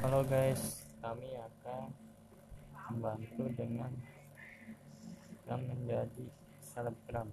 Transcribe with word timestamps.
halo 0.00 0.20
guys 0.24 0.86
kami 1.04 1.36
akan 1.36 1.92
membantu 2.90 3.44
dengan 3.54 3.92
menjadi 5.70 6.24
selebgram. 6.62 7.28